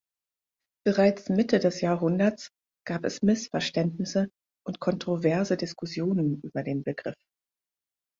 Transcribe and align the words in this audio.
Bereits 0.83 1.29
Mitte 1.29 1.59
des 1.59 1.79
Jahrhunderts 1.81 2.49
gab 2.87 3.05
es 3.05 3.21
Missverständnisse 3.21 4.31
und 4.65 4.79
kontroverse 4.79 5.57
Diskussionen 5.57 6.41
über 6.41 6.63
den 6.63 6.81
Begriff. 6.81 7.19